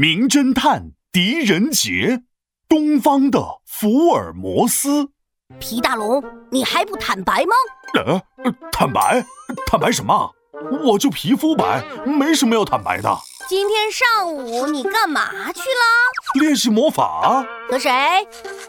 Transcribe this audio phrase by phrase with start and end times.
[0.00, 2.22] 名侦探狄仁杰，
[2.68, 5.08] 东方的福尔摩斯。
[5.58, 7.52] 皮大龙，你还不坦白吗？
[7.94, 8.22] 呃，
[8.70, 9.26] 坦白？
[9.66, 10.32] 坦白什么？
[10.84, 13.12] 我就皮肤白，没什么要坦白的。
[13.48, 16.40] 今天上午你干嘛去了？
[16.40, 17.44] 练习魔法。
[17.68, 17.90] 和谁？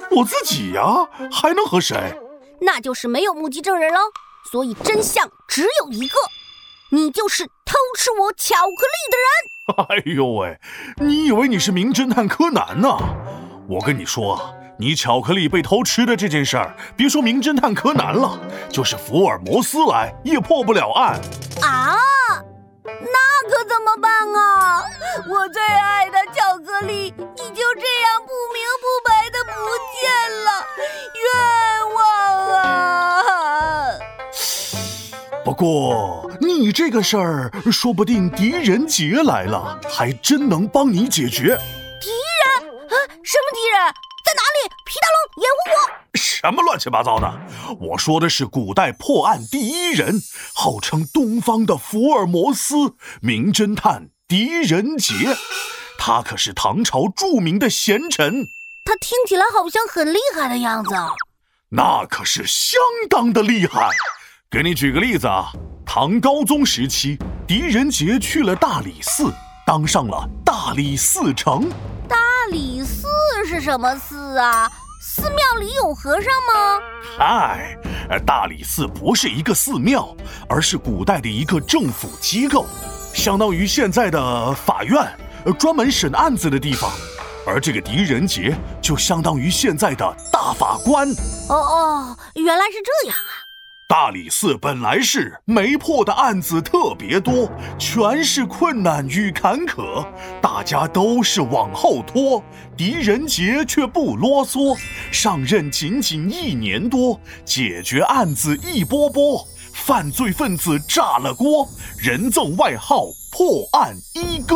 [0.10, 2.20] 我自己呀，还能和谁？
[2.60, 4.00] 那就是没有目击证人喽，
[4.52, 6.16] 所以真相只有一个，
[6.90, 9.86] 你就是偷吃我巧克力的人。
[9.88, 10.60] 哎呦喂，
[10.98, 12.98] 你以为你是名侦探柯南呢？
[13.70, 21.22] 我跟你说啊，你巧克力被偷吃的这件事儿，别说名侦探柯南了，就是福尔摩斯来也破不了案。
[21.62, 21.96] 啊，
[22.84, 24.84] 那可怎么办啊？
[25.30, 29.54] 我最爱的巧克力，你就这样不明不白的不
[29.94, 30.10] 见
[30.44, 30.50] 了，
[31.22, 31.30] 冤
[31.94, 32.02] 枉
[32.64, 33.94] 啊！
[35.46, 41.58] 不过你这个事儿，说不定狄仁杰来了，还真能帮你解决。
[42.02, 42.10] 敌
[42.62, 42.96] 人啊？
[43.24, 43.94] 什么敌人？
[44.26, 44.70] 在哪里？
[44.86, 46.00] 皮大龙，掩护我！
[46.14, 47.40] 什么乱七八糟的？
[47.80, 50.22] 我说的是古代破案第一人，
[50.54, 52.76] 号称东方的福尔摩斯，
[53.22, 55.14] 名侦探狄仁杰。
[55.98, 58.46] 他可是唐朝著名的贤臣。
[58.86, 60.96] 他听起来好像很厉害的样子。
[61.70, 62.80] 那可是相
[63.10, 63.90] 当的厉害。
[64.50, 65.52] 给你举个例子啊，
[65.92, 69.34] 唐高宗时期，狄仁杰去了大理寺，
[69.66, 71.68] 当上了大理寺丞。
[72.08, 72.16] 大
[72.52, 73.08] 理寺
[73.44, 74.72] 是什么寺啊？
[75.02, 76.80] 寺庙里有和尚吗？
[77.18, 77.76] 嗨，
[78.24, 80.16] 大理寺不是一个寺庙，
[80.48, 82.68] 而是古代的一个政府机构，
[83.12, 85.12] 相当于现在的法院，
[85.58, 86.92] 专门审案子的地方。
[87.48, 91.10] 而这个狄仁杰就相当于现在的大法官。
[91.50, 93.29] 哦哦，原来是这样啊！
[93.90, 100.06] 大理寺本来是没破的案子特别多，全是困难与坎坷，
[100.40, 102.44] 大家都是往后拖。
[102.78, 104.78] 狄仁杰却不啰嗦，
[105.12, 111.68] 上任仅仅一年多，解决案子一波波，犯罪分子炸了锅，
[111.98, 114.56] 人赠外号“破案一哥”。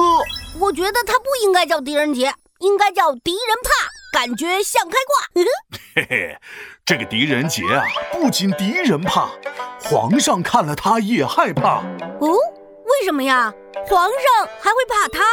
[0.61, 3.92] 我觉得他不应该叫狄仁杰，应该叫狄仁怕。
[4.13, 5.44] 感觉像开挂，
[5.96, 6.38] 嘿嘿，
[6.85, 9.28] 这个狄仁杰啊，不仅敌人怕，
[9.81, 11.79] 皇上看了他也害怕。
[12.19, 12.29] 哦，
[12.85, 13.51] 为什么呀？
[13.88, 15.24] 皇上还会怕他？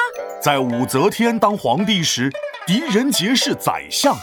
[0.41, 2.33] 在武则天当皇帝时，
[2.67, 4.17] 狄仁杰是宰相。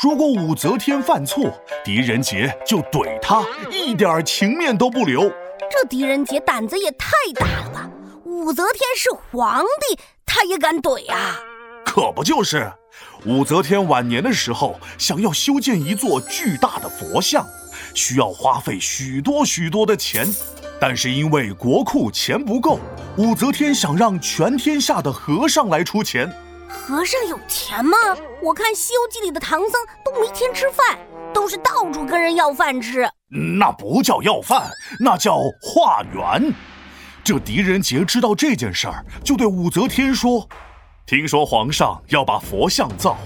[0.00, 1.52] 如果武则天犯错，
[1.84, 5.28] 狄仁杰就怼他，一点情面都不留。
[5.68, 7.90] 这狄仁杰胆子也太大了吧？
[8.24, 11.40] 武则天是皇帝，他也敢怼啊？
[11.84, 12.72] 可不就是。
[13.24, 17.46] 武则天晚年的时候，想要修建一座巨大的佛像，
[17.94, 20.26] 需要花费许多许多的钱，
[20.80, 22.78] 但是因为国库钱不够，
[23.16, 26.30] 武则天想让全天下的和尚来出钱。
[26.68, 27.96] 和尚有钱吗？
[28.42, 29.70] 我看《西游记》里的唐僧
[30.04, 30.98] 都没钱吃饭，
[31.32, 33.08] 都是到处跟人要饭吃。
[33.58, 36.52] 那不叫要饭，那叫化缘。
[37.22, 40.46] 这狄仁杰知道这件事儿，就对武则天说。
[41.06, 43.18] 听说皇上要把佛像造，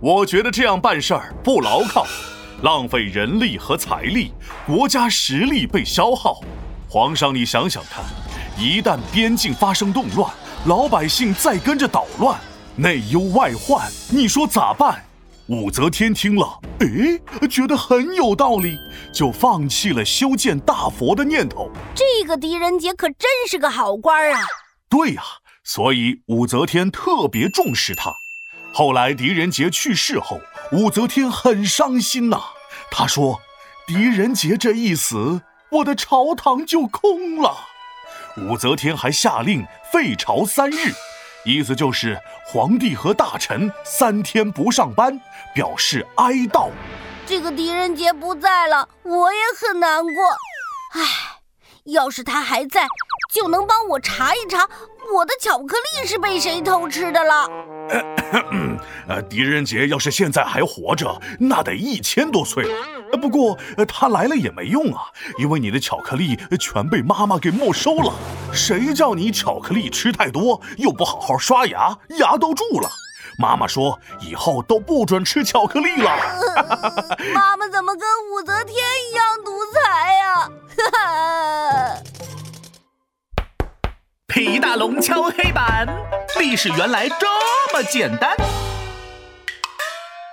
[0.00, 2.06] 我觉得这样办事儿不牢靠，
[2.62, 4.32] 浪费人力和财力，
[4.66, 6.40] 国家实力被消耗。
[6.88, 8.02] 皇上，你想想看，
[8.58, 10.32] 一旦边境发生动乱，
[10.64, 12.40] 老百姓再跟着捣乱，
[12.74, 15.04] 内忧外患，你说咋办？
[15.48, 18.78] 武则天听了，诶，觉得很有道理，
[19.12, 21.70] 就放弃了修建大佛的念头。
[21.94, 24.40] 这个狄仁杰可真是个好官啊！
[24.88, 25.22] 对呀。
[25.66, 28.14] 所以武则天特别重视他。
[28.72, 30.40] 后来狄仁杰去世后，
[30.70, 32.40] 武则天很伤心呐。
[32.90, 33.40] 她说
[33.86, 37.56] ：“狄仁杰这一死，我的朝堂就空了。”
[38.38, 40.92] 武则天还下令废朝三日，
[41.44, 42.16] 意思就是
[42.46, 45.18] 皇帝和大臣三天不上班，
[45.52, 46.70] 表示哀悼。
[47.26, 50.12] 这个狄仁杰不在了，我也很难过。
[50.92, 51.40] 唉，
[51.86, 52.86] 要是他还在，
[53.36, 54.66] 就能帮我查一查。
[55.14, 57.46] 我的巧克力是被谁偷吃的了？
[59.08, 62.74] 呃，狄仁杰要是现在还活着，那得一千多岁了。
[63.20, 63.56] 不过
[63.86, 65.02] 他来了也没用啊，
[65.38, 68.12] 因为你的巧克力全被妈妈给没收了。
[68.54, 72.88] 谁叫你巧克力吃太多，又不好好刷牙，牙都蛀了。
[73.38, 76.10] 妈妈说以后都不准吃巧克力了。
[77.34, 78.74] 妈妈怎么跟武则天
[79.10, 80.50] 一样独裁呀？
[84.36, 85.88] 皮大龙敲黑板，
[86.38, 87.26] 历史原来这
[87.72, 88.36] 么简单。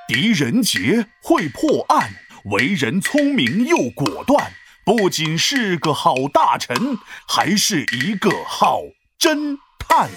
[0.09, 2.13] 狄仁杰会破案，
[2.51, 4.51] 为人聪明又果断，
[4.83, 8.81] 不仅是个好大臣，还是一个好
[9.17, 10.09] 侦探。